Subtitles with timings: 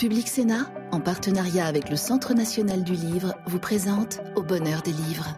[0.00, 4.92] Public Sénat, en partenariat avec le Centre national du livre, vous présente Au bonheur des
[4.92, 5.36] livres.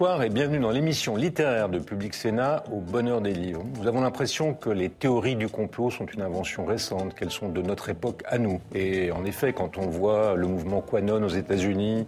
[0.00, 3.62] Bonsoir et bienvenue dans l'émission littéraire de Public Sénat au bonheur des livres.
[3.78, 7.60] Nous avons l'impression que les théories du complot sont une invention récente, qu'elles sont de
[7.60, 8.62] notre époque à nous.
[8.74, 12.06] Et en effet, quand on voit le mouvement Quanon aux États-Unis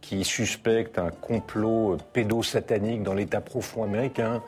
[0.00, 4.42] qui suspecte un complot pédosatanique dans l'État profond américain,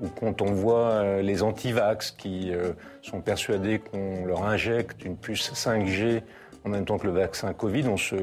[0.00, 5.16] ou quand on voit euh, les antivax qui euh, sont persuadés qu'on leur injecte une
[5.16, 6.22] puce 5G
[6.64, 8.14] en même temps que le vaccin Covid, on se,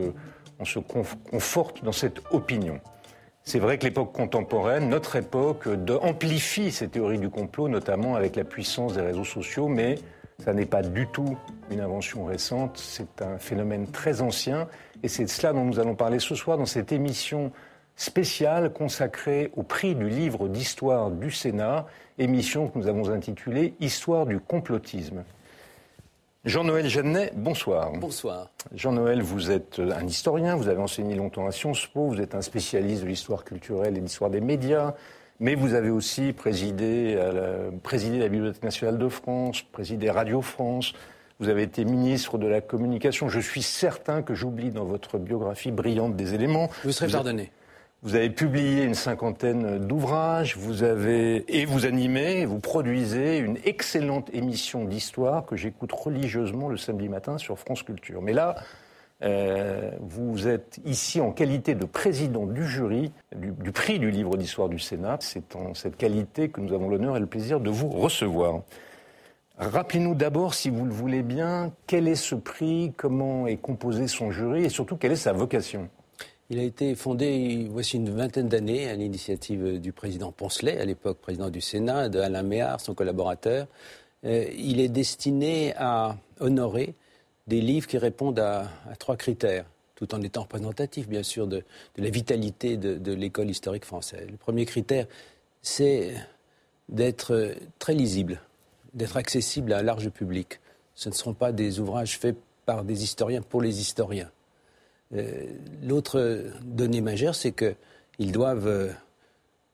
[0.59, 2.79] on se conforte dans cette opinion.
[3.45, 5.67] C'est vrai que l'époque contemporaine, notre époque,
[6.01, 9.95] amplifie ces théories du complot, notamment avec la puissance des réseaux sociaux, mais
[10.39, 11.37] ça n'est pas du tout
[11.69, 14.69] une invention récente, c'est un phénomène très ancien,
[15.03, 17.51] et c'est de cela dont nous allons parler ce soir dans cette émission
[17.97, 21.85] spéciale consacrée au prix du livre d'histoire du Sénat,
[22.17, 25.23] émission que nous avons intitulée Histoire du complotisme.
[26.45, 27.93] Jean-Noël Jeannet, bonsoir.
[27.93, 28.49] Bonsoir.
[28.75, 32.41] Jean-Noël, vous êtes un historien, vous avez enseigné longtemps à Sciences Po, vous êtes un
[32.41, 34.93] spécialiste de l'histoire culturelle et de l'histoire des médias,
[35.39, 40.91] mais vous avez aussi présidé, la, présidé la Bibliothèque nationale de France, présidé Radio France,
[41.39, 43.29] vous avez été ministre de la Communication.
[43.29, 46.69] Je suis certain que j'oublie dans votre biographie brillante des éléments.
[46.83, 47.51] Vous serez pardonné.
[48.03, 54.29] Vous avez publié une cinquantaine d'ouvrages, vous avez et vous animez, vous produisez une excellente
[54.33, 58.21] émission d'histoire que j'écoute religieusement le samedi matin sur France Culture.
[58.21, 58.55] Mais là,
[59.21, 64.35] euh, vous êtes ici en qualité de président du jury du, du prix du livre
[64.35, 65.19] d'histoire du Sénat.
[65.21, 68.63] C'est en cette qualité que nous avons l'honneur et le plaisir de vous recevoir.
[69.57, 74.29] Rappelez-nous d'abord, si vous le voulez bien, quel est ce prix, comment est composé son
[74.29, 75.87] jury et surtout quelle est sa vocation.
[76.53, 81.17] Il a été fondé voici une vingtaine d'années à l'initiative du président Poncelet, à l'époque
[81.17, 83.65] président du Sénat, de Alain Méard, son collaborateur.
[84.23, 86.93] Euh, il est destiné à honorer
[87.47, 88.69] des livres qui répondent à,
[88.99, 89.65] trois critères,
[89.95, 91.63] tout en étant représentatif, bien sûr, de,
[91.97, 94.27] la vitalité de, de l'école historique française.
[94.29, 95.07] Le premier critère,
[95.63, 96.13] c'est
[96.87, 98.39] d'être très lisible,
[98.93, 100.59] d'être accessible à un large public.
[100.93, 102.37] Ce ne seront pas des ouvrages faits
[102.67, 104.29] par des historiens pour les historiens.
[105.15, 105.45] Euh,
[105.83, 108.91] l'autre donnée majeure, c'est qu'ils doivent euh,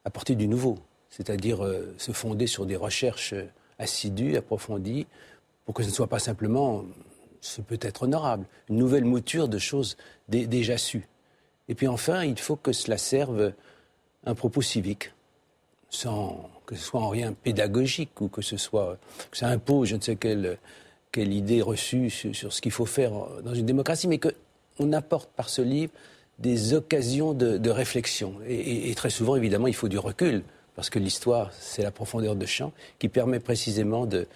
[0.05, 0.77] apporter du nouveau,
[1.09, 3.33] c'est-à-dire euh, se fonder sur des recherches
[3.77, 5.07] assidues, approfondies,
[5.65, 6.83] pour que ce ne soit pas simplement,
[7.41, 9.95] ce peut être honorable, une nouvelle mouture de choses
[10.27, 11.07] déjà sues.
[11.69, 13.53] Et puis enfin, il faut que cela serve
[14.25, 15.13] un propos civique,
[15.89, 18.97] sans que ce soit en rien pédagogique ou que ce soit
[19.31, 20.57] que ça impose je ne sais quelle,
[21.15, 23.11] idée reçue sur, sur ce qu'il faut faire
[23.43, 24.29] dans une démocratie, mais que
[24.79, 25.91] on apporte par ce livre
[26.39, 28.35] des occasions de, réflexion.
[28.47, 30.43] Et, très souvent, évidemment, il faut du recul,
[30.75, 34.27] parce que l'histoire, c'est la profondeur de champ qui permet précisément de,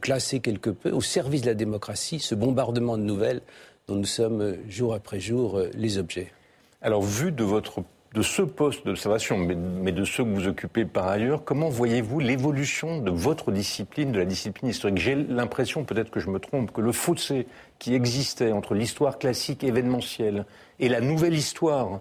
[0.00, 3.42] classer quelque peu, au service de la démocratie, ce bombardement de nouvelles
[3.88, 6.32] dont nous sommes jour après jour les objets.
[6.80, 7.82] Alors, vu de votre
[8.14, 13.00] de ce poste d'observation, mais, de ceux que vous occupez par ailleurs, comment voyez-vous l'évolution
[13.00, 14.98] de votre discipline, de la discipline historique?
[14.98, 17.46] J'ai l'impression, peut-être que je me trompe, que le fossé
[17.78, 20.44] qui existait entre l'histoire classique événementielle
[20.80, 22.00] et la nouvelle histoire,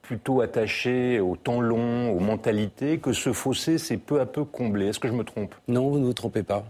[0.00, 4.86] plutôt attachée au temps long, aux mentalités, que ce fossé s'est peu à peu comblé.
[4.86, 5.54] Est-ce que je me trompe?
[5.68, 6.64] Non, vous ne vous trompez pas.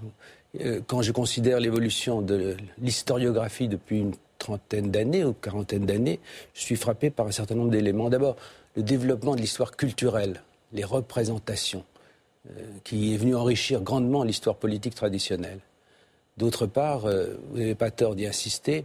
[0.61, 6.19] Euh, quand je considère l'évolution de l'historiographie depuis une trentaine d'années ou quarantaine d'années,
[6.55, 8.11] je suis frappé par un certain nombre d'éléments.
[8.11, 8.37] D'abord,
[8.77, 10.43] le développement de l'histoire culturelle,
[10.73, 11.85] les représentations,
[12.49, 15.61] euh, qui est venu enrichir grandement l'histoire politique traditionnelle.
[16.37, 18.85] D'autre part, euh, vous n'avez pas tort d'y insister,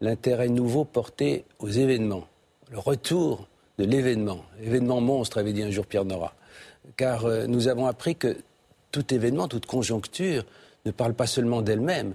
[0.00, 2.26] l'intérêt nouveau porté aux événements,
[2.70, 3.48] le retour
[3.78, 4.44] de l'événement.
[4.62, 6.34] Événement monstre, avait dit un jour Pierre Nora.
[6.96, 8.36] Car euh, nous avons appris que
[8.92, 10.44] tout événement, toute conjoncture
[10.86, 12.14] ne parle pas seulement d'elle-même,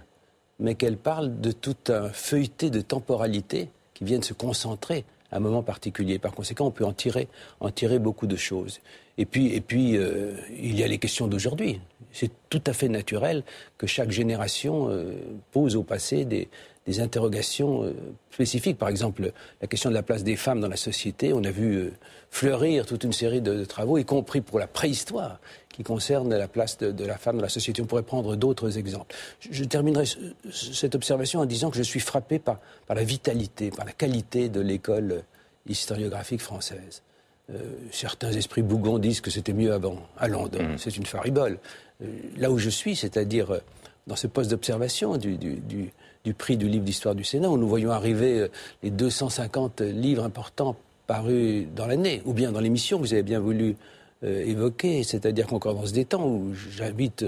[0.59, 5.63] mais qu'elle parle de tout un feuilleté de temporalité qui viennent se concentrer un moment
[5.63, 6.19] particulier.
[6.19, 7.27] Par conséquent, on peut en tirer,
[7.99, 8.79] beaucoup de choses.
[9.17, 11.79] Et puis, et puis euh, il y a les questions d'aujourd'hui.
[12.13, 13.43] C'est tout à fait naturel
[13.77, 15.13] que chaque génération euh,
[15.51, 16.49] pose au passé des,
[16.85, 17.93] des interrogations euh,
[18.31, 18.77] spécifiques.
[18.77, 19.31] Par exemple,
[19.61, 21.33] la question de la place des femmes dans la société.
[21.33, 21.91] On a vu
[22.29, 26.77] fleurir toute une série de, travaux, y compris pour la préhistoire, qui concerne la place
[26.77, 27.81] de, la femme dans la société.
[27.81, 29.15] On pourrait prendre d'autres exemples.
[29.49, 30.05] Je, terminerai
[30.51, 34.49] cette observation en disant que je suis frappé par, par la vitalité, par la qualité
[34.49, 35.23] de l'école
[35.67, 37.03] historiographique française.
[37.91, 40.61] certains esprits bougons disent que c'était mieux avant, à Londres.
[40.61, 40.77] Mm.
[40.77, 41.59] C'est une faribole.
[42.37, 43.59] Là où je suis, c'est-à-dire
[44.07, 45.91] dans ce poste d'observation du,
[46.37, 48.47] prix du livre d'histoire du Sénat, où nous voyons arriver
[48.83, 50.75] les 250 livres importants
[51.07, 53.75] parus dans l'année, ou bien dans l'émission que vous avez bien voulu
[54.23, 57.25] évoquer, c'est-à-dire Concordance des temps, où j'invite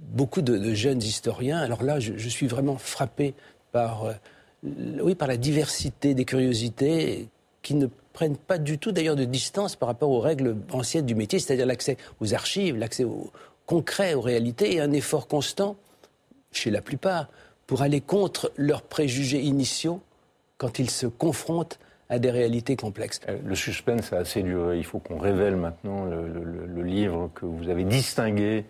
[0.00, 1.58] beaucoup de, jeunes historiens.
[1.58, 3.34] Alors là, je, suis vraiment frappé
[3.72, 4.12] par, euh,
[5.02, 7.28] oui, par la diversité des curiosités
[7.62, 11.14] qui ne prennent pas du tout d'ailleurs de distance par rapport aux règles anciennes du
[11.14, 13.30] métier, c'est-à-dire l'accès aux archives, l'accès au
[13.66, 15.76] concret, aux réalités, et un effort constant,
[16.52, 17.28] chez la plupart,
[17.66, 20.00] pour aller contre leurs préjugés initiaux
[20.56, 21.78] quand ils se confrontent
[22.08, 23.20] à des réalités complexes.
[23.28, 24.78] Euh, le suspense a assez duré.
[24.78, 28.64] Il faut qu'on révèle maintenant le, livre que vous avez distingué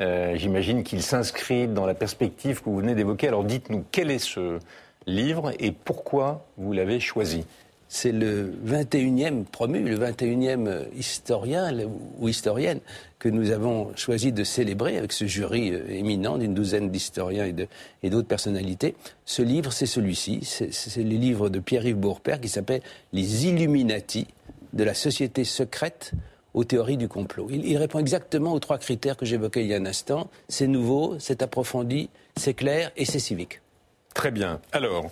[0.00, 3.28] euh, j'imagine qu'il s'inscrit dans la perspective que vous venez d'évoquer.
[3.28, 4.58] Alors dites-nous, quel est ce
[5.06, 7.44] livre et pourquoi vous l'avez choisi?
[7.94, 11.70] C'est le 21e promu, le 21e historien
[12.18, 12.80] ou historienne
[13.18, 17.52] que nous avons choisi de célébrer avec ce jury euh, éminent d'une douzaine d'historiens
[18.02, 18.94] et d'autres personnalités.
[19.26, 20.40] Ce livre, c'est celui-ci.
[20.42, 22.80] C'est le livre de Pierre-Yves Bourpère qui s'appelle
[23.12, 24.26] Les Illuminati
[24.72, 26.12] de la société secrète
[26.54, 27.48] aux théories du complot.
[27.50, 30.30] Il, répond exactement aux trois critères que j'évoquais il y a un instant.
[30.48, 33.60] C'est nouveau, c'est approfondi, c'est clair et c'est civique.
[34.14, 34.62] Très bien.
[34.72, 35.10] Alors,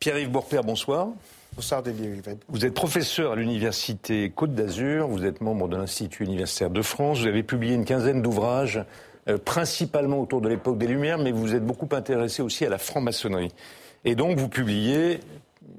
[0.00, 1.08] Pierre-Yves Bourpère, bonsoir.
[2.48, 7.20] Vous êtes professeur à l'Université Côte d'Azur, vous êtes membre de l'Institut universitaire de France,
[7.20, 8.84] vous avez publié une quinzaine d'ouvrages,
[9.28, 12.78] euh, principalement autour de l'époque des Lumières, mais vous êtes beaucoup intéressé aussi à la
[12.78, 13.52] franc-maçonnerie.
[14.04, 15.20] Et donc, vous publiez,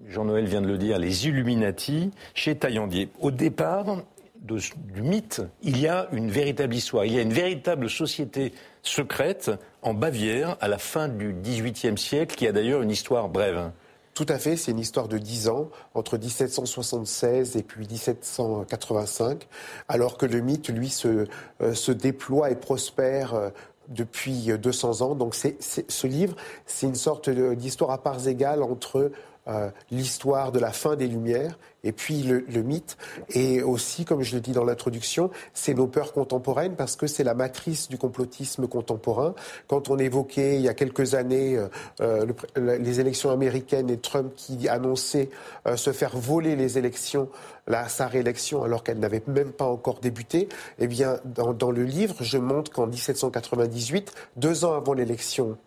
[0.10, 3.10] Jean-Noël vient de le dire, Les Illuminati chez Taillandier.
[3.20, 4.04] Au départ,
[4.42, 7.06] du mythe, il y a une véritable histoire.
[7.06, 9.52] Il y a une véritable société secrète
[9.82, 13.72] en Bavière à la fin du XVIIIe siècle, qui a d'ailleurs une histoire brève.
[14.18, 19.48] Tout à fait, c'est une histoire de dix ans, entre 1776 et puis 1785,
[19.88, 21.28] alors que le mythe, lui, se,
[21.62, 23.50] euh, déploie et prospère euh,
[23.90, 25.14] depuis 200 ans.
[25.14, 26.36] Donc c'est, ce livre,
[26.66, 29.12] c'est une sorte d'histoire à parts égales entre
[29.48, 32.98] euh, l'histoire de la fin des Lumières et puis le, mythe.
[33.30, 37.24] Et aussi, comme je le dis dans l'introduction, c'est nos peurs contemporaines parce que c'est
[37.24, 39.36] la matrice du complotisme contemporain.
[39.68, 41.68] Quand on évoquait il y a quelques années euh,
[42.02, 45.30] euh, les élections américaines et Trump qui annonçait
[45.76, 47.30] se faire voler les élections,
[47.68, 50.50] la, sa réélection alors qu'elle n'avait même pas encore débuté,
[50.80, 55.58] eh bien, dans, dans le livre, je montre qu'en 1798, deux ans avant l'élection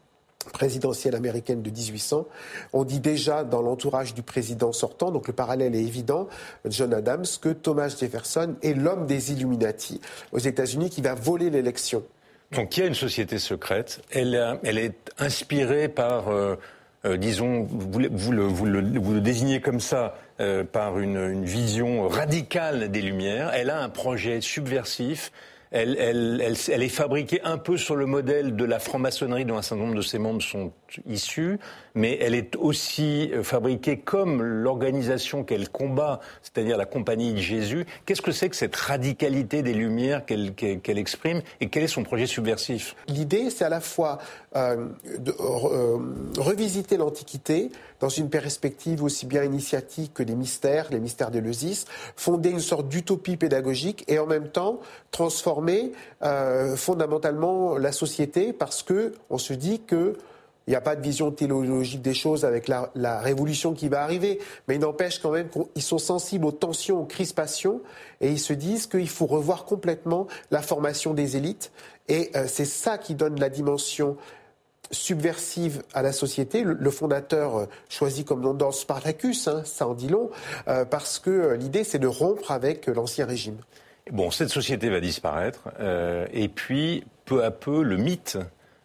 [0.52, 2.26] présidentielle américaine de 1800,
[2.72, 6.28] on dit déjà dans l'entourage du président sortant, donc le parallèle est évident,
[6.64, 10.00] John Adams, que Thomas Jefferson est l'homme des Illuminati
[10.32, 12.02] aux États-Unis qui va voler l'élection.
[12.52, 14.34] Donc il y a une société secrète, elle,
[14.78, 16.56] est inspirée par, euh,
[17.04, 18.00] euh, disons, vous,
[18.32, 24.40] le, désignez comme ça, euh, par une vision radicale des Lumières, elle a un projet
[24.40, 25.31] subversif,
[25.70, 29.96] elle, est fabriquée un peu sur le modèle de la franc-maçonnerie dont un certain nombre
[29.96, 30.72] de ses membres sont
[31.06, 31.61] issus,
[31.94, 37.87] mais elle est aussi euh, fabriquée comme l'organisation qu'elle combat, c'est-à-dire la Compagnie de Jésus.
[38.05, 42.26] Qu'est-ce que c'est que cette radicalité des Lumières qu'elle exprime et quel est son projet
[42.26, 42.96] subversif?
[43.06, 44.19] L'idée, c'est à la fois
[44.56, 44.88] euh,
[45.19, 45.99] de euh,
[46.38, 47.70] revisiter l'Antiquité
[48.00, 51.85] dans une perspective aussi bien initiatique que des mystères, les mystères d'Éleusis,
[52.17, 54.81] fonder une sorte d'utopie pédagogique et en même temps
[55.11, 55.93] transformer
[56.76, 60.17] fondamentalement la société parce que on se dit que
[60.67, 64.39] il n'y a pas de vision théologique des choses avec la, révolution qui va arriver,
[64.69, 67.81] mais il n'empêche quand même qu'ils sont sensibles aux tensions, aux crispations,
[68.20, 71.72] et ils se disent qu'il faut revoir complètement la formation des élites.
[72.06, 74.17] Et euh, c'est ça qui donne la dimension
[74.91, 76.63] subversive à la société.
[76.65, 80.31] Le, fondateur euh, choisit comme nom dans Spartacus, hein, ça en dit long,
[80.69, 83.56] euh, parce que l'idée c'est de rompre avec l'ancien régime.
[84.11, 85.69] Bon, cette société va disparaître,
[86.32, 88.39] et puis peu à peu le mythe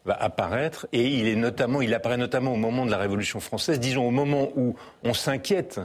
[0.06, 3.80] va apparaître et il est notamment, il apparaît notamment au moment de la Révolution française,
[3.80, 5.82] disons au moment où on s'inquiète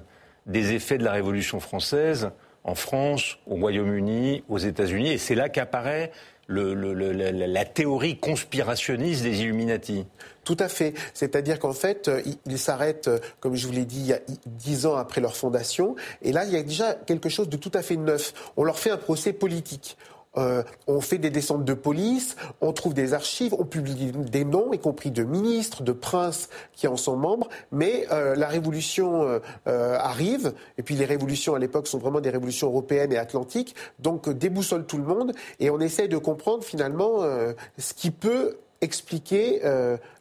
[0.46, 2.30] des effets de la Révolution française
[2.62, 6.12] en France, au Royaume-Uni, aux États-Unis, et c'est là qu'apparaît
[6.50, 6.74] le,
[7.32, 10.04] la, théorie conspirationniste des Illuminati.
[10.44, 10.94] Tout à fait.
[11.14, 14.20] C'est-à-dire qu'en fait, euh, ils s'arrêtent, euh, comme je vous l'ai dit, il y a
[14.46, 15.94] dix ans après leur fondation.
[16.22, 18.32] Et là, il y a déjà quelque chose de tout à fait neuf.
[18.56, 19.96] On leur fait un procès politique.
[20.36, 24.72] Euh, on fait des descentes de police, on trouve des archives, on publie des noms,
[24.72, 29.98] y compris de ministres, de princes qui en sont membres, mais euh, la révolution euh,
[29.98, 34.28] arrive, et puis les révolutions à l'époque sont vraiment des révolutions européennes et atlantiques, donc
[34.28, 37.22] déboussole tout le monde, et on essaye de comprendre finalement
[37.78, 39.60] ce qui peut expliquer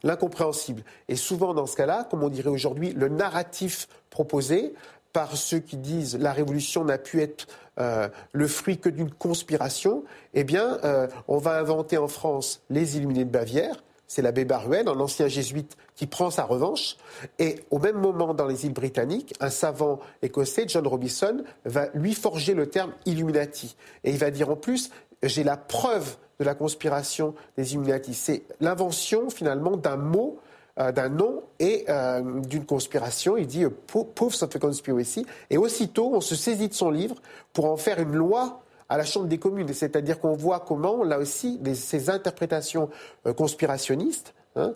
[0.04, 0.84] l'incompréhensible.
[1.08, 4.74] Et souvent dans ce cas-là, comme on dirait aujourd'hui, le narratif proposé
[5.14, 7.48] par ceux qui disent la révolution n'a pu être
[7.80, 12.98] euh, le fruit que d'une conspiration, eh bien, euh, on va inventer en France les
[12.98, 13.84] Illuminés de Bavière.
[14.06, 16.98] C'est l'abbé Baruel, un ancien jésuite, qui prend sa revanche.
[17.38, 22.14] Et au même moment, dans les îles britanniques, un savant écossais, John Robinson, va lui
[22.16, 23.76] forger le terme Illuminati.
[24.04, 24.90] Et il va dire en plus,
[25.24, 28.14] j'ai la preuve de la conspiration des Illuminati.
[28.14, 30.40] C'est l'invention finalement d'un mot
[30.80, 33.36] d'un nom et euh, d'une conspiration.
[33.36, 35.26] Il dit euh, Proofs of a Conspiracy.
[35.50, 37.16] Et aussitôt, on se saisit de son livre
[37.54, 39.72] pour en faire une loi à la Chambre des communes.
[39.74, 42.90] C'est-à-dire qu'on voit comment, là aussi, ces interprétations
[43.36, 44.74] conspirationnistes, hein,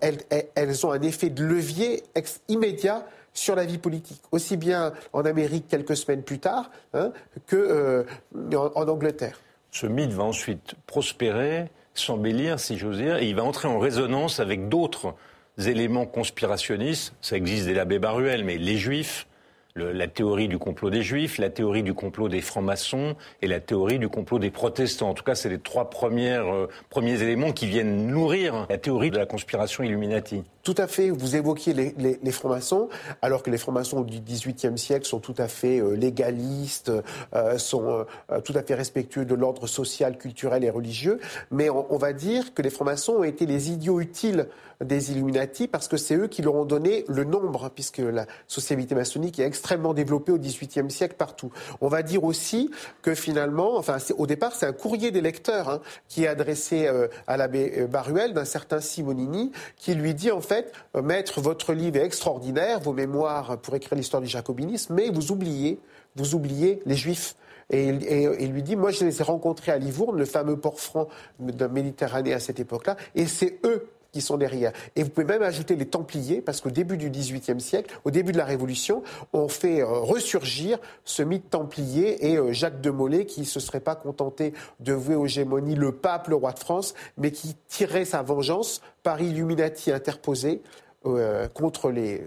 [0.00, 2.02] elles, ont un effet de levier
[2.48, 7.12] immédiat sur la vie politique, aussi bien en Amérique quelques semaines plus tard hein,
[7.46, 8.04] que
[8.52, 9.38] en, Angleterre.
[9.70, 14.40] Ce mythe va ensuite prospérer, s'embellir, si j'ose dire, et il va entrer en résonance
[14.40, 15.14] avec d'autres
[15.58, 19.26] éléments conspirationnistes, ça existe dès l'abbé Baruel, mais les juifs,
[19.74, 23.98] la théorie du complot des juifs, la théorie du complot des francs-maçons et la théorie
[23.98, 25.08] du complot des protestants.
[25.08, 29.10] En tout cas, c'est les trois premières, euh, premiers éléments qui viennent nourrir la théorie
[29.10, 30.42] de la conspiration Illuminati.
[30.62, 31.10] Tout à fait.
[31.10, 32.88] Vous évoquiez les, francs-maçons,
[33.20, 36.92] alors que les francs-maçons du XVIIIe siècle sont tout à fait euh, légalistes,
[37.34, 38.06] euh, sont
[38.44, 41.18] tout à fait respectueux de l'ordre social, culturel et religieux.
[41.50, 44.46] Mais on, va dire que les francs-maçons ont été les idiots utiles
[44.82, 48.94] des Illuminati parce que c'est eux qui leur ont donné le nombre, puisque la société
[48.94, 51.52] maçonnique est extrêmement développée au XVIIIe siècle partout.
[51.80, 52.70] On va dire aussi
[53.02, 56.90] que finalement, enfin, au départ, c'est un courrier des lecteurs hein, qui est adressé
[57.26, 61.72] à l'abbé Baruel d'un certain Simonini, qui lui dit en fait fait, euh, Maître, votre
[61.72, 65.80] livre est extraordinaire, vos mémoires pour écrire l'histoire du jacobinisme, mais vous oubliez,
[66.16, 67.36] vous oubliez les Juifs.
[67.70, 71.08] Et, il lui dit, moi je les ai rencontrés à Livourne, le fameux port franc
[71.40, 74.72] de Méditerranée à cette époque-là, et c'est eux qui sont derrière.
[74.94, 78.32] Et vous pouvez même ajouter les Templiers, parce qu'au début du XVIIIe siècle, au début
[78.32, 79.02] de la Révolution,
[79.32, 83.58] on fait euh, ressurgir ce mythe Templier et euh, Jacques de Molay, qui ne se
[83.58, 87.56] serait pas contenté de vouer aux gémonies le pape, le roi de France, mais qui
[87.68, 90.60] tirait sa vengeance par Illuminati interposé
[91.06, 92.22] euh, contre les,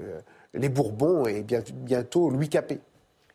[0.55, 2.79] les Bourbons et bientôt Louis Capet.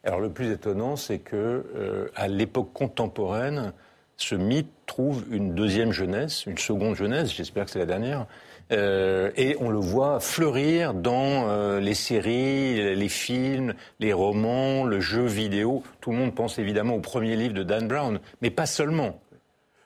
[0.02, 3.72] Alors le plus étonnant, c'est que à l'époque contemporaine,
[4.22, 8.26] ce mythe trouve une deuxième jeunesse, une seconde jeunesse, j'espère que c'est la dernière,
[8.72, 15.00] euh, et on le voit fleurir dans euh, les séries, les films, les romans, le
[15.00, 15.82] jeu vidéo.
[16.00, 19.18] Tout le monde pense évidemment au premier livre de Dan Brown, mais pas seulement.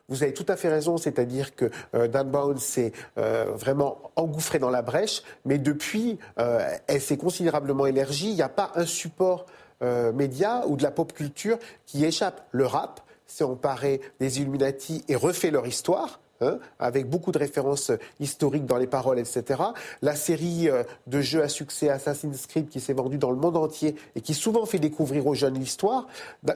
[0.08, 4.70] Vous avez tout à fait raison, c'est-à-dire que euh, Dan Brown s'est vraiment engouffré dans
[4.70, 8.30] la brèche, mais depuis, elle s'est considérablement élargie.
[8.30, 9.46] Il n'y a pas un support
[9.80, 12.46] média ou de la pop culture qui échappe.
[12.52, 16.20] Le rap, s'est emparé des Illuminati et refait leur histoire.
[16.40, 19.62] Hein, avec beaucoup de références historiques dans les paroles, etc.
[20.02, 23.56] La série euh, de jeux à succès Assassin's Creed qui s'est vendue dans le monde
[23.56, 26.08] entier et qui souvent fait découvrir aux jeunes l'histoire.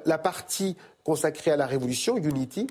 [0.05, 2.67] La partie consacrée à la Révolution, Unity.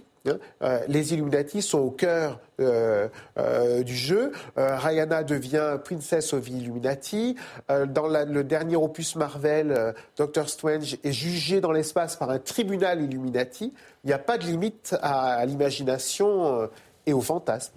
[0.61, 3.07] Euh, les Illuminati sont au cœur euh,
[3.37, 4.31] euh, du jeu.
[4.55, 7.35] Rihanna devient Princess of Illuminati.
[7.69, 13.73] dans le dernier opus Marvel, Doctor Strange est jugé dans l'espace par un tribunal Illuminati.
[14.03, 16.69] Il n'y a pas de limite à, l'imagination
[17.05, 17.73] et au fantasme.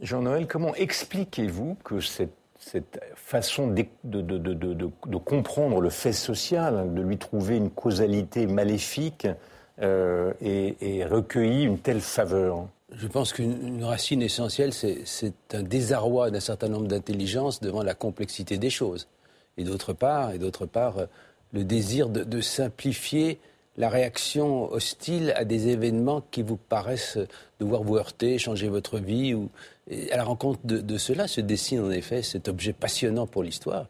[0.00, 2.32] Jean-Noël, comment expliquez-vous que cette
[3.14, 9.26] façon de, de, comprendre le fait social, de lui trouver une causalité maléfique,
[9.82, 16.40] euh, et, recueilli une telle faveur Je pense qu'une racine essentielle, c'est un désarroi d'un
[16.40, 19.06] certain nombre d'intelligences devant la complexité des choses.
[19.58, 21.06] Et d'autre part, et d'autre part, euh,
[21.52, 23.38] le désir de, simplifier
[23.76, 27.18] la réaction hostile à des événements qui vous paraissent
[27.60, 29.36] devoir vous heurter, changer votre vie.
[30.10, 33.86] À la rencontre de, cela se dessine en effet cet objet passionnant pour l'histoire,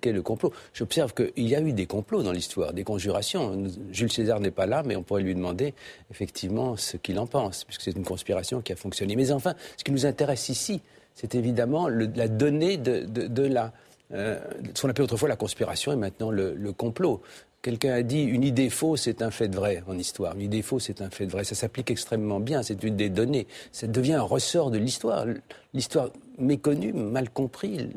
[0.00, 0.52] qu'est le complot.
[0.74, 3.64] J'observe qu'il y a eu des complots dans l'histoire, des conjurations.
[3.90, 5.74] Jules César n'est pas là, mais on pourrait lui demander
[6.10, 9.16] effectivement ce qu'il en pense, puisque c'est une conspiration qui a fonctionné.
[9.16, 10.80] Mais enfin, ce qui nous intéresse ici,
[11.14, 13.72] c'est évidemment la donnée de, la,
[14.12, 14.38] euh,
[14.74, 17.22] ce qu'on appelait autrefois la conspiration et maintenant le complot.
[17.62, 20.34] Quelqu'un a dit une idée fausse est un fait de vrai en histoire.
[20.34, 21.44] Une idée fausse est un fait de vrai.
[21.44, 22.64] Ça s'applique extrêmement bien.
[22.64, 23.46] C'est une des données.
[23.70, 25.26] Ça devient un ressort de l'histoire.
[25.72, 27.88] L'histoire méconnue, mal comprise,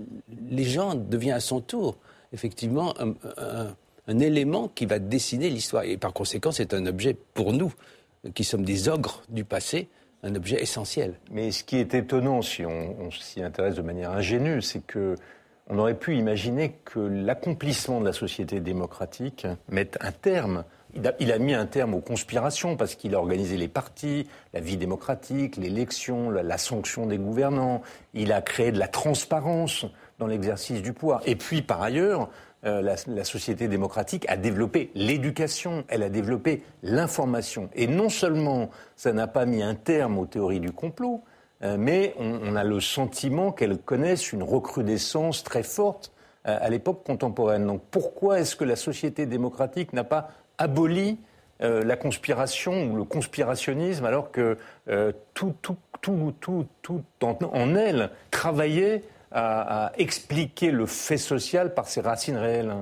[0.51, 1.97] légende devient à son tour
[2.31, 5.83] effectivement un, élément qui va dessiner l'histoire.
[5.83, 7.73] Et par conséquent, c'est un objet pour nous,
[8.35, 9.87] qui sommes des ogres du passé,
[10.21, 11.15] un objet essentiel.
[11.31, 15.15] Mais ce qui est étonnant, si on s'y intéresse de manière ingénue, c'est que
[15.67, 20.63] on aurait pu imaginer que l'accomplissement de la société démocratique mette un terme.
[21.19, 24.77] Il a, mis un terme aux conspirations parce qu'il a organisé les partis, la vie
[24.77, 27.81] démocratique, l'élection, la, sanction des gouvernants.
[28.13, 29.85] Il a créé de la transparence
[30.19, 31.21] dans l'exercice du pouvoir.
[31.25, 32.29] Et puis, par ailleurs,
[32.65, 37.69] euh, la, société démocratique a développé l'éducation, elle a développé l'information.
[37.75, 41.23] Et non seulement ça n'a pas mis un terme aux théories du complot,
[41.77, 46.11] mais on, a le sentiment qu'elles connaissent une recrudescence très forte
[46.47, 47.65] euh, à l'époque contemporaine.
[47.65, 51.17] Donc pourquoi est-ce que la société démocratique n'a pas aboli
[51.61, 54.57] la conspiration ou le conspirationnisme alors que
[55.33, 62.01] tout, tout, tout, tout, tout en elle travaillait à, expliquer le fait social par ses
[62.01, 62.73] racines réelles?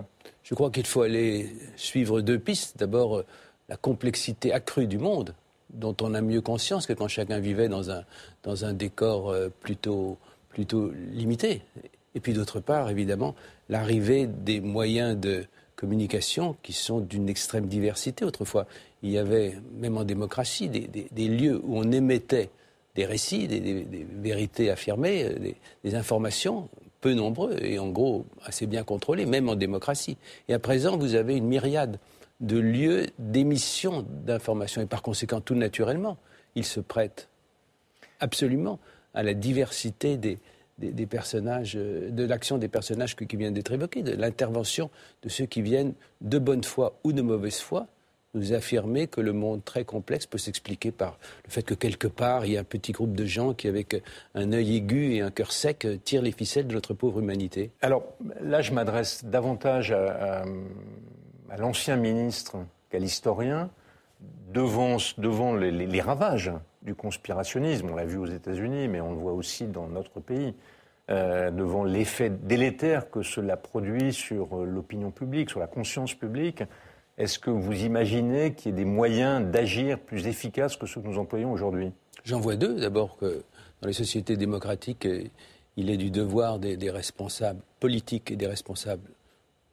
[0.43, 2.77] Je crois qu'il faut aller suivre deux pistes.
[2.77, 3.25] D'abord, euh,
[3.69, 5.33] la complexité accrue du monde,
[5.73, 8.03] dont on a mieux conscience que quand chacun vivait dans un,
[8.43, 10.17] dans un décor euh, plutôt,
[10.49, 11.61] plutôt limité.
[12.15, 13.35] Et puis d'autre part, évidemment,
[13.69, 18.23] l'arrivée des moyens de communication qui sont d'une extrême diversité.
[18.23, 18.67] Autrefois,
[19.01, 22.49] il y avait, même en démocratie, des, des lieux où on émettait
[22.95, 25.53] des récits, des, vérités affirmées, euh,
[25.83, 26.69] des, informations
[27.01, 30.17] peu nombreux et en gros assez bien contrôlés, même en démocratie.
[30.47, 31.99] Et à présent, vous avez une myriade
[32.43, 36.17] de lieux d'émission d'informations et par conséquent, tout naturellement,
[36.55, 37.29] ils se prêtent
[38.19, 38.79] absolument
[39.13, 40.39] à la diversité des,
[40.77, 44.89] des, personnages, euh, de l'action des personnages qui viennent d'être évoqués, de l'intervention
[45.23, 47.87] de ceux qui viennent de bonne foi ou de mauvaise foi
[48.33, 52.45] nous affirmer que le monde très complexe peut s'expliquer par le fait que quelque part,
[52.45, 54.01] il y a un petit groupe de gens qui, avec
[54.33, 57.69] un œil aigu et un cœur sec, tirent les ficelles de notre pauvre humanité.
[57.81, 58.03] Alors
[58.41, 60.45] là, je m'adresse davantage à,
[61.57, 62.57] l'ancien ministre
[62.89, 63.69] qu'à l'historien.
[64.53, 64.97] Devant,
[65.55, 66.51] les, ravages
[66.83, 70.53] du conspirationnisme, on l'a vu aux États-Unis, mais on le voit aussi dans notre pays,
[71.09, 76.63] euh, devant l'effet délétère que cela produit sur euh, l'opinion publique, sur la conscience publique,
[77.17, 81.07] est-ce que vous imaginez qu'il y ait des moyens d'agir plus efficaces que ceux que
[81.07, 81.91] nous employons aujourd'hui?
[82.23, 82.79] J'en vois deux.
[82.79, 83.43] D'abord que
[83.81, 85.07] dans les sociétés démocratiques,
[85.77, 89.09] il est du devoir des, responsables politiques et des responsables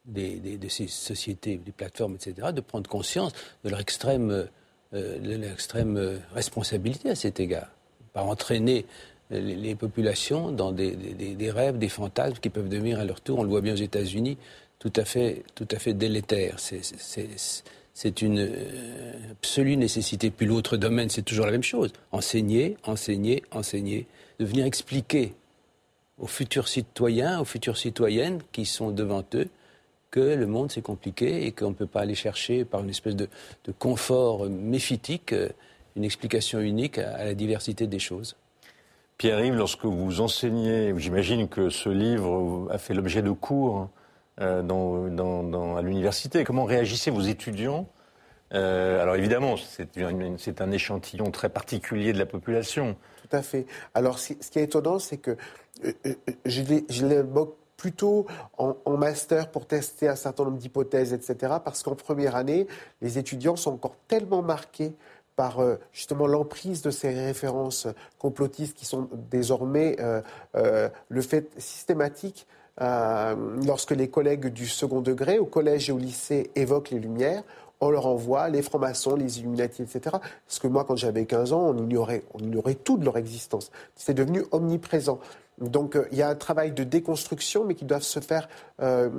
[0.05, 4.45] de ces sociétés, des plateformes, etc., de prendre conscience de leur extrême, euh,
[4.93, 7.69] euh, responsabilité à cet égard,
[8.13, 8.85] par entraîner
[9.29, 13.43] les, populations dans des, des, rêves, des fantasmes qui peuvent devenir à leur tour, on
[13.43, 14.37] le voit bien aux États-Unis,
[14.81, 16.57] tout à fait, tout à fait délétère.
[17.93, 20.31] C'est une euh, absolue nécessité.
[20.31, 21.93] Puis l'autre domaine, c'est toujours la même chose.
[22.11, 24.07] Enseigner, enseigner, enseigner.
[24.39, 25.35] De venir expliquer
[26.17, 29.49] aux futurs citoyens, aux futures citoyennes qui sont devant eux,
[30.11, 33.15] que le monde c'est compliqué et qu'on ne peut pas aller chercher par une espèce
[33.15, 33.27] de,
[33.79, 35.49] confort méphitique euh,
[35.95, 38.35] une explication unique à la diversité des choses.
[39.17, 43.89] Pierre-Yves, lorsque vous enseignez, j'imagine que ce livre a fait l'objet de cours
[44.39, 46.43] euh, dans, à l'université.
[46.43, 47.87] Comment réagissaient vos étudiants?
[48.53, 52.95] Euh, alors évidemment, c'est un échantillon très particulier de la population.
[53.21, 53.67] Tout à fait.
[53.93, 55.37] Alors ce qui est étonnant, c'est que
[55.85, 58.27] euh, je l'évoque plutôt
[58.59, 61.55] en, master pour tester un certain nombre d'hypothèses, etc.
[61.65, 62.67] Parce qu'en première année,
[63.01, 64.93] les étudiants sont encore tellement marqués
[65.35, 65.57] par
[65.91, 67.87] justement l'emprise de ces références
[68.19, 69.97] complotistes qui sont désormais
[70.53, 72.45] le fait systématique
[72.79, 77.43] euh, lorsque les collègues du second degré, au collège et au lycée, évoquent les Lumières,
[77.81, 80.01] on leur envoie les francs-maçons, les Illuminati, etc.
[80.47, 83.71] Parce que moi, quand j'avais 15 ans, on ignorait, on ignorait tout de leur existence.
[83.95, 85.19] C'est devenu omniprésent.
[85.59, 88.49] Donc euh, il y a un travail de déconstruction, mais qui doit se faire
[88.81, 89.09] euh,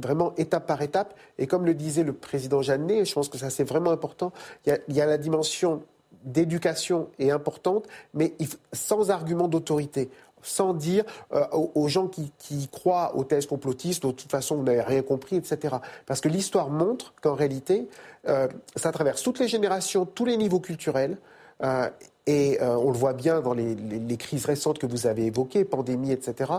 [0.00, 1.14] vraiment étape par étape.
[1.38, 4.32] Et comme le disait le président Jeannet, je pense que ça c'est vraiment important,
[4.66, 5.82] il y, a, la dimension
[6.24, 8.34] d'éducation est importante, mais
[8.72, 10.10] sans argument d'autorité
[10.46, 14.80] sans dire euh, aux, gens qui, croient aux thèses complotistes, de toute façon, vous n'avez
[14.80, 15.76] rien compris, etc.
[16.06, 17.88] Parce que l'histoire montre qu'en réalité,
[18.28, 21.18] euh, ça traverse toutes les générations, tous les niveaux culturels.
[21.62, 21.88] Euh,
[22.28, 26.54] et on le voit bien dans les, crises récentes que vous avez évoquées, pandémie, etc.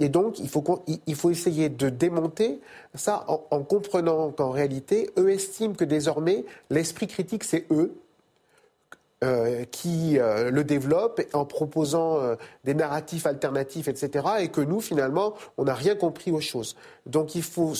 [0.00, 2.60] Et donc, il faut, essayer de démonter
[2.94, 7.92] ça en comprenant qu'en réalité, eux estiment que désormais, l'esprit critique, c'est eux,
[9.22, 14.80] euh, qui euh, le développe en proposant euh, des narratifs alternatifs, etc., et que nous,
[14.80, 16.74] finalement, on n'a rien compris aux choses.
[17.06, 17.76] Donc il faut,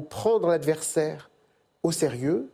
[0.00, 1.30] prendre l'adversaire
[1.82, 2.48] au sérieux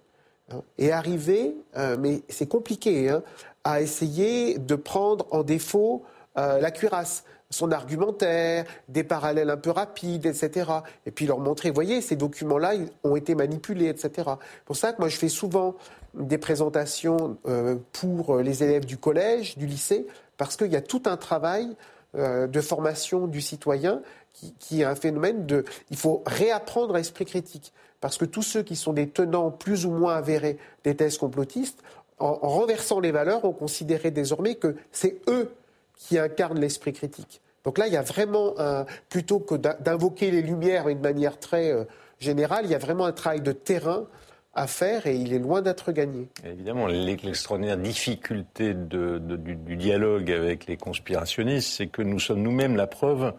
[0.50, 1.54] hein, et arriver,
[1.98, 3.22] mais c'est compliqué, hein,
[3.62, 6.02] à essayer de prendre en défaut
[6.34, 10.70] la cuirasse son argumentaire, des parallèles un peu rapides, etc.
[11.04, 12.72] Et puis leur montrer, voyez, ces documents-là
[13.04, 14.10] ont été manipulés, etc.
[14.16, 15.76] C'est pour ça que moi je fais souvent
[16.14, 21.02] des présentations euh, pour les élèves du collège, du lycée, parce qu'il y a tout
[21.06, 21.76] un travail
[22.16, 25.64] euh, de formation du citoyen qui, est un phénomène de...
[25.90, 29.86] Il faut réapprendre à l'esprit critique, parce que tous ceux qui sont des tenants plus
[29.86, 31.82] ou moins avérés des thèses complotistes,
[32.18, 35.52] en, en renversant les valeurs, ont considéré désormais que c'est eux
[35.96, 37.40] qui incarnent l'esprit critique.
[37.64, 41.70] Donc là, il y a vraiment, un, plutôt que d'invoquer les Lumières d'une manière très
[41.70, 41.84] euh,
[42.18, 44.06] générale, il y a vraiment un travail de terrain
[44.54, 46.28] à faire et il est loin d'être gagné.
[46.44, 53.34] Évidemment, l'extraordinaire difficulté du, dialogue avec les conspirationnistes, c'est que nous sommes nous-mêmes la preuve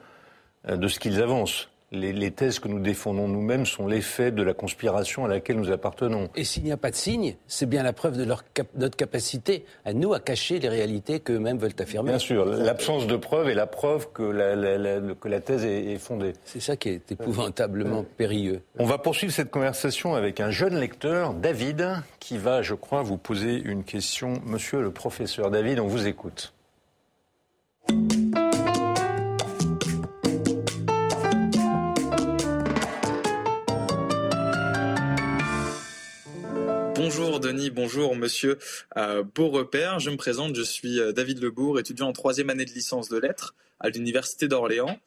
[0.68, 4.54] euh, de ce qu'ils avancent les, thèses que nous défendons nous-mêmes sont l'effet de la
[4.54, 6.30] conspiration à laquelle nous appartenons.
[6.36, 9.94] Et s'il n'y a pas de signe, c'est bien la preuve de notre capacité à
[9.94, 12.12] nous à cacher les réalités qu'eux-mêmes veulent affirmer.
[12.12, 16.34] Bien sûr, l'absence de preuve est la preuve que la, thèse est, fondée.
[16.46, 18.62] C'est ça qui est épouvantablement périlleux.
[18.80, 23.18] On va poursuivre cette conversation avec un jeune lecteur, David, qui va, je crois, vous
[23.18, 24.42] poser une question.
[24.46, 26.53] Monsieur le professeur David, on vous écoute.
[37.06, 38.58] Bonjour Denis, bonjour Monsieur
[38.96, 40.00] euh, Beaurepaire.
[40.00, 43.18] Je me présente, je suis euh, David Lebourg, étudiant en troisième année de licence de
[43.18, 44.98] lettres à l'Université d'Orléans.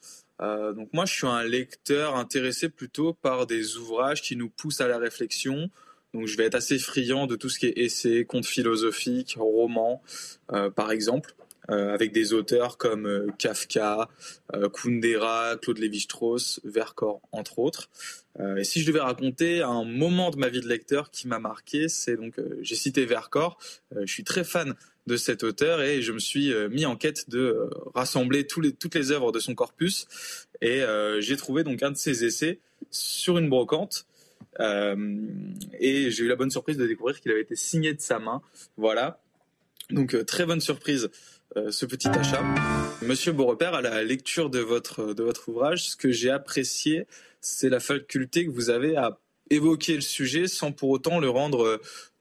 [0.43, 4.83] Euh, donc moi, je suis un lecteur intéressé plutôt par des ouvrages qui nous poussent
[4.83, 5.71] à la réflexion.
[6.13, 10.03] Donc je vais être assez friand de tout ce qui est essais, contes philosophiques, romans,
[10.49, 11.35] par exemple.
[11.69, 14.09] Euh, avec des auteurs comme euh, Kafka,
[14.55, 17.91] euh, Kundera, Claude Lévi-Strauss, Vercors, entre autres.
[18.59, 21.89] et si je devais raconter un moment de ma vie de lecteur qui m'a marqué,
[21.89, 23.59] c'est donc, j'ai cité Vercors,
[23.99, 24.75] je suis très fan
[25.07, 29.33] de cet auteur et je me suis mis en quête de rassembler toutes les œuvres
[29.33, 30.07] de son corpus
[30.61, 30.83] et
[31.21, 32.59] j'ai trouvé donc un de ses essais
[32.91, 34.07] sur une brocante
[34.61, 38.43] et j'ai eu la bonne surprise de découvrir qu'il avait été signé de sa main.
[38.77, 39.19] Voilà.
[39.89, 41.09] Donc très bonne surprise
[41.71, 42.43] ce petit achat.
[43.03, 47.07] Monsieur Beaurepaire, à la lecture de votre, de votre ouvrage, ce que j'ai apprécié,
[47.41, 49.19] c'est la faculté que vous avez à
[49.51, 51.81] évoquer le sujet sans pour autant le rendre euh,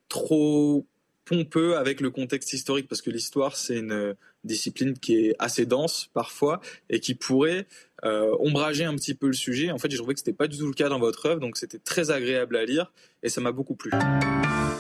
[0.10, 0.86] trop
[1.26, 6.10] pompeux avec le contexte historique, parce que l'histoire, c'est une discipline qui est assez dense
[6.14, 7.66] parfois et qui pourrait
[8.04, 9.72] euh, ombrager un petit peu le sujet.
[9.72, 11.40] En fait, j'ai trouvé que ce n'était pas du tout le cas dans votre œuvre,
[11.40, 13.92] donc c'était très agréable à lire et ça m'a beaucoup plu.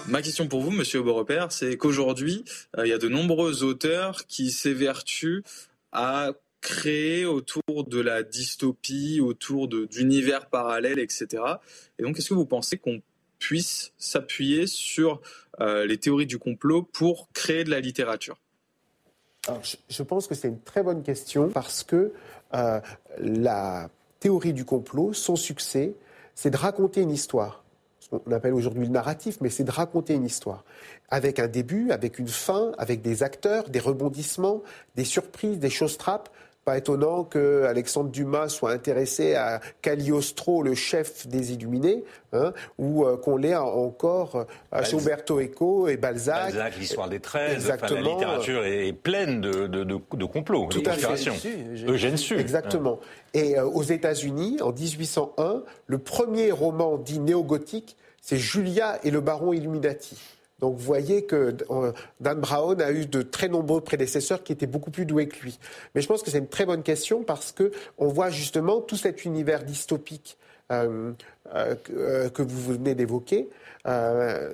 [0.07, 2.45] Ma question pour vous, Monsieur Beaurepaire, c'est qu'aujourd'hui,
[2.77, 5.43] euh, il y a de nombreux auteurs qui s'évertuent
[5.91, 11.43] à créer autour de la dystopie, autour d'univers parallèles, etc.
[11.97, 13.01] Et donc, est-ce que vous pensez qu'on
[13.39, 15.21] puisse s'appuyer sur
[15.59, 18.37] euh, les théories du complot pour créer de la littérature?
[19.89, 22.11] Je, pense que c'est une très bonne question parce que
[22.53, 22.79] euh,
[23.19, 23.89] la
[24.19, 25.95] théorie du complot, son succès,
[26.35, 27.64] c'est de raconter une histoire
[28.11, 30.63] on appelle aujourd'hui le narratif, mais c'est de raconter une histoire.
[31.09, 34.61] Avec un début, avec une fin, avec des acteurs, des rebondissements,
[34.95, 36.29] des surprises, des choses trappes.
[36.65, 43.05] Pas étonnant que Alexandre Dumas soit intéressé à Cagliostro, le chef des Illuminés, hein, ou
[43.05, 46.53] euh, qu'on l'ait encore à Umberto Eco et Balzac.
[46.53, 47.67] Balzac, l'histoire des 13.
[47.67, 51.35] la littérature est pleine de, de, complots, Tout de conspirations.
[51.87, 52.39] Eugène Sue.
[52.39, 52.99] Exactement.
[53.35, 59.21] Et euh, aux États-Unis, en 1801, le premier roman dit néo-gothique, c'est Julia et le
[59.21, 60.17] baron Illuminati.
[60.59, 64.67] Donc vous voyez que euh, Dan Brown a eu de très nombreux prédécesseurs qui étaient
[64.67, 65.59] beaucoup plus doués que lui.
[65.93, 68.97] Mais je pense que c'est une très bonne question parce que on voit justement tout
[68.97, 70.37] cet univers dystopique
[70.71, 71.11] euh,
[71.53, 71.75] euh,
[72.29, 73.49] que vous venez d'évoquer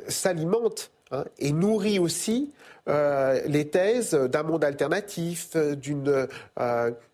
[0.07, 2.51] s'alimente hein, et nourrit aussi
[2.87, 5.75] euh, les thèses d'un monde alternatif, euh,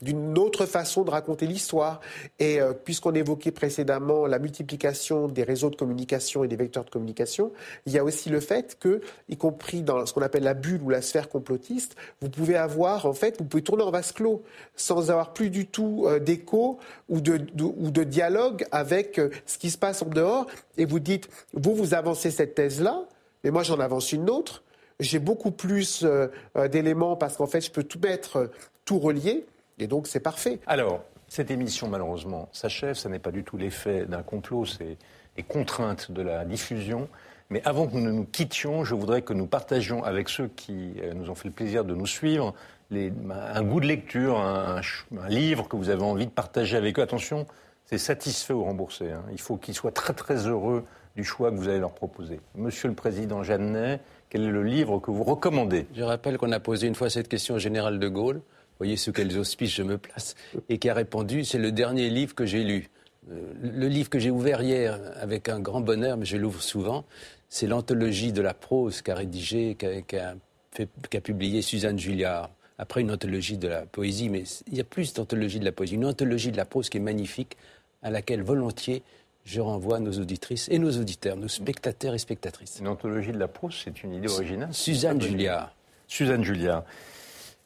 [0.01, 1.99] d'une autre façon de raconter l'histoire.
[2.39, 6.89] Et euh, puisqu'on évoquait précédemment la multiplication des réseaux de communication et des vecteurs de
[6.89, 7.51] communication,
[7.86, 10.82] il y a aussi le fait que, y compris dans ce qu'on appelle la bulle
[10.84, 14.43] ou la sphère complotiste, vous pouvez avoir, en fait, vous pouvez tourner en vase clos
[14.75, 19.77] sans avoir plus du tout d'écho ou de, ou de dialogue avec ce qui se
[19.77, 20.47] passe en dehors.
[20.77, 23.03] Et vous dites, vous, vous avancez cette thèse-là,
[23.43, 24.63] mais moi j'en avance une autre
[25.00, 28.52] j'ai beaucoup plus euh, euh, d'éléments parce qu'en fait, je peux tout mettre, euh,
[28.86, 29.46] tout relier,
[29.80, 30.60] et donc c'est parfait.
[30.66, 32.96] Alors, cette émission, malheureusement, s'achève.
[32.96, 34.98] Ce n'est pas du tout l'effet d'un complot, c'est
[35.36, 37.10] les contraintes de la diffusion.
[37.50, 41.30] Mais avant que nous nous quittions, je voudrais que nous partagions avec ceux qui nous
[41.30, 42.54] ont fait le plaisir de nous suivre
[42.92, 44.82] un goût de lecture, un,
[45.30, 47.02] livre que vous avez envie de partager avec eux.
[47.02, 47.46] Attention,
[47.86, 49.12] c'est satisfait ou remboursé.
[49.12, 49.24] Hein.
[49.32, 52.40] Il faut qu'ils soient très très heureux du choix que vous allez leur proposer.
[52.56, 55.88] Monsieur le Président Jeannet, quel est le livre que vous recommandez?
[55.96, 58.42] Je rappelle qu'on a posé une fois cette question au général de Gaulle.
[58.78, 60.36] Voyez sous quels auspices je me place.
[60.70, 62.90] Et qui a répondu c'est le dernier livre que j'ai lu.
[63.32, 67.06] Euh, le livre que j'ai ouvert hier avec un grand bonheur, mais je l'ouvre souvent,
[67.50, 72.50] c'est l'anthologie de la prose qu'a rédigé, qu'a publié Suzanne Julliard.
[72.80, 75.96] Après une anthologie de la poésie, mais il y a plus d'anthologie de la poésie.
[75.96, 77.58] Une anthologie de la prose qui est magnifique,
[78.04, 79.02] à laquelle volontiers
[79.48, 82.80] je renvoie nos auditrices et nos auditeurs, nos spectateurs et spectatrices.
[82.82, 85.72] Une anthologie de la prose, c'est une idée originale Suzanne Julliard.
[86.08, 86.84] Suzanne Julliard.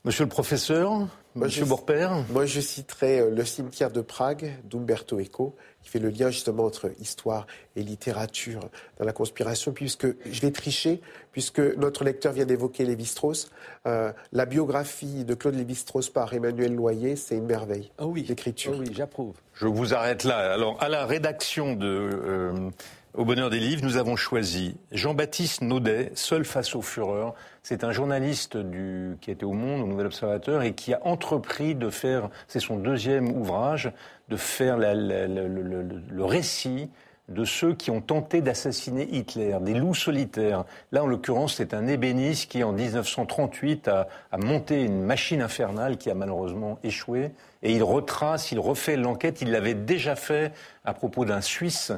[0.04, 5.56] Monsieur le professeur, Monsieur Bourper Moi, je citerai euh, Le cimetière de Prague d'Umberto Eco,
[5.84, 8.62] qui fait le lien justement entre histoire et littérature
[8.98, 13.52] dans la conspiration, puisque je vais tricher, puisque notre lecteur vient d'évoquer Lévi-Strauss.
[13.86, 18.24] Euh, la biographie de Claude Lévi-Strauss par Emmanuel Loyer, c'est une merveille oh oui.
[18.24, 18.74] d'écriture.
[18.76, 19.36] Oh oui, j'approuve.
[19.54, 20.52] Je vous arrête là.
[20.52, 22.72] Alors, à la rédaction de euh,
[23.14, 27.34] Au Bonheur des Livres, nous avons choisi Jean-Baptiste Naudet, Seul face aux fureurs.
[27.62, 31.76] C'est un journaliste du, qui était au Monde, au Nouvel Observateur, et qui a entrepris
[31.76, 33.92] de faire, c'est son deuxième ouvrage,
[34.30, 36.90] de faire le, récit
[37.28, 40.64] de ceux qui ont tenté d'assassiner Hitler, des loups solitaires.
[40.94, 45.98] Là, en l'occurrence, c'est un ébéniste qui, en 1938, a, a, monté une machine infernale
[45.98, 47.32] qui a malheureusement échoué.
[47.62, 49.42] Et il retrace, il refait l'enquête.
[49.42, 50.54] Il l'avait déjà fait
[50.86, 51.92] à propos d'un Suisse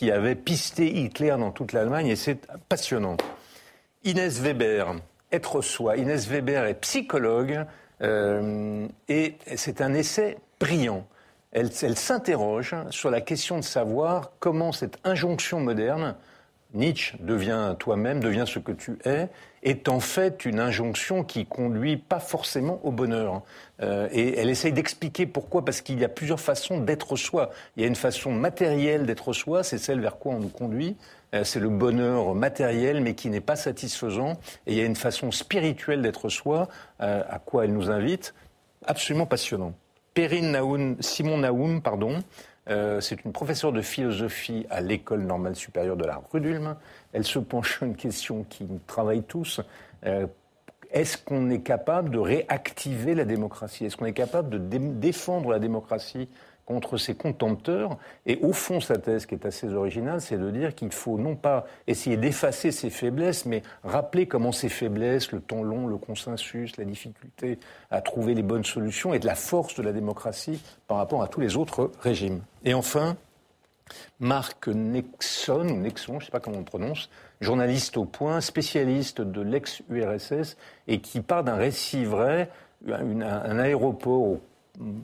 [0.00, 2.06] qui avait pisté Hitler dans toute l'Allemagne.
[2.06, 3.18] Et c'est passionnant.
[4.02, 4.94] Inès Weber,
[5.30, 5.98] Être soi.
[5.98, 7.66] Inès Weber est psychologue
[8.00, 11.06] euh, et c'est un essai brillant.
[11.52, 16.16] Elle, elle s'interroge sur la question de savoir comment cette injonction moderne,
[16.72, 19.28] Nietzsche devient toi-même, devient ce que tu es,
[19.62, 23.42] est en fait une injonction qui conduit pas forcément au bonheur.
[23.82, 27.50] Euh, et elle essaye d'expliquer pourquoi, parce qu'il y a plusieurs façons d'être soi.
[27.76, 30.96] Il y a une façon matérielle d'être soi, c'est celle vers quoi on nous conduit.
[31.34, 34.32] Euh, c'est le bonheur matériel, mais qui n'est pas satisfaisant.
[34.66, 36.68] Et il y a une façon spirituelle d'être soi,
[37.00, 38.34] euh, à quoi elle nous invite,
[38.86, 39.74] absolument passionnant.
[40.14, 42.18] Perrine Naoun, Simon Naoum, pardon,
[42.68, 46.76] euh, c'est une professeure de philosophie à l'école normale supérieure de la rue d'Ulm.
[47.12, 49.60] Elle se penche sur une question qui nous travaille tous.
[50.04, 50.26] Euh,
[50.92, 53.84] est-ce qu'on est capable de réactiver la démocratie?
[53.84, 56.28] Est-ce qu'on est capable de défendre la démocratie
[56.70, 57.98] contre ses contempteurs.
[58.26, 61.34] Et au fond, sa thèse, qui est assez originale, c'est de dire qu'il faut non
[61.34, 66.76] pas essayer d'effacer ses faiblesses, mais rappeler comment ces faiblesses, le temps long, le consensus,
[66.76, 67.58] la difficulté
[67.90, 71.26] à trouver les bonnes solutions, et de la force de la démocratie par rapport à
[71.26, 72.42] tous les autres régimes.
[72.64, 73.16] Et enfin,
[74.20, 79.22] Marc Nexon, ou Nexon, je ne sais pas comment on prononce, journaliste au point, spécialiste
[79.22, 80.56] de l'ex-URSS,
[80.86, 82.48] et qui part d'un récit vrai,
[82.88, 84.40] un, un aéroport au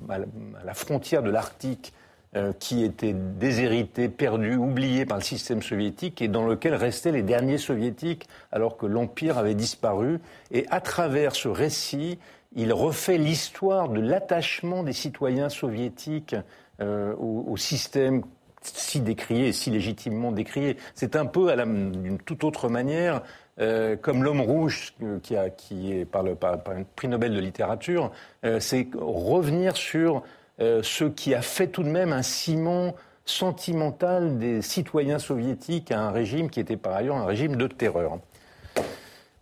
[0.09, 0.19] à
[0.65, 1.93] la frontière de l'Arctique
[2.37, 7.23] euh, qui était déshérité, perdu, oublié par le système soviétique et dans lequel restaient les
[7.23, 10.19] derniers soviétiques alors que l'Empire avait disparu.
[10.51, 12.19] Et à travers ce récit,
[12.55, 16.37] il refait l'histoire de l'attachement des citoyens soviétiques
[16.83, 18.23] euh, au, système
[18.61, 20.77] si décrié si légitimement décrié.
[20.95, 23.23] C'est un peu, d'une toute autre manière,
[23.61, 27.09] euh, comme l'homme rouge euh, qui, a, qui, est par, le, par, par un prix
[27.09, 28.13] Nobel de littérature,
[28.45, 30.23] euh, c'est revenir sur
[30.61, 36.01] euh, ce qui a fait tout de même un ciment sentimental des citoyens soviétiques à
[36.01, 38.19] un régime qui était par ailleurs un régime de terreur.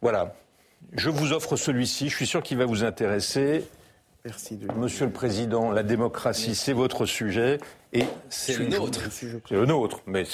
[0.01, 0.35] Voilà.
[0.93, 2.09] Je vous offre celui-ci.
[2.09, 3.65] Je suis sûr qu'il va vous intéresser.
[4.25, 7.59] Merci de Monsieur le Président, la démocratie, c'est votre sujet.
[7.93, 9.01] Et c'est le nôtre.
[9.11, 10.01] C'est le nôtre.
[10.07, 10.25] Mais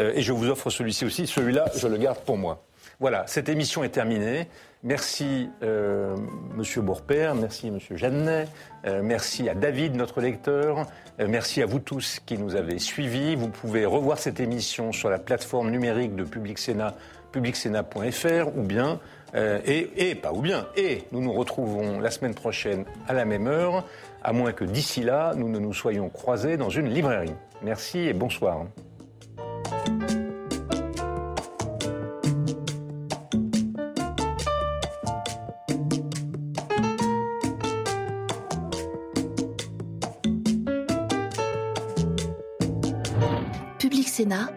[0.00, 1.26] euh, et je vous offre celui-ci aussi.
[1.26, 2.64] Celui-là, je le garde pour moi.
[3.00, 4.48] Voilà, cette émission est terminée.
[4.82, 6.14] Merci euh,
[6.54, 8.46] Monsieur Bourper, merci Monsieur Jeannet,
[8.84, 10.86] euh, merci à David, notre lecteur,
[11.20, 13.34] euh, merci à vous tous qui nous avez suivis.
[13.34, 16.94] Vous pouvez revoir cette émission sur la plateforme numérique de Public Sénat,
[17.34, 19.00] ou bien,
[19.34, 23.24] euh, et, et pas ou bien, et nous nous retrouvons la semaine prochaine à la
[23.24, 23.84] même heure,
[24.22, 27.34] à moins que d'ici là, nous ne nous soyons croisés dans une librairie.
[27.62, 28.66] Merci et bonsoir.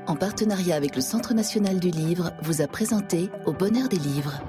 [0.07, 4.41] En partenariat avec le Centre national du livre, vous a présenté Au bonheur des livres.